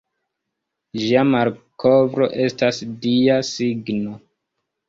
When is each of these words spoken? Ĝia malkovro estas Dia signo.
Ĝia 1.01 1.25
malkovro 1.33 2.31
estas 2.47 2.81
Dia 3.05 3.37
signo. 3.53 4.19